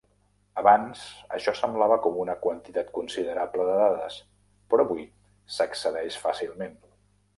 [0.59, 1.01] Abans
[1.37, 4.19] això semblava com una quantitat considerable de dades,
[4.73, 5.05] però avui
[5.59, 6.79] s'excedeix fàcilment.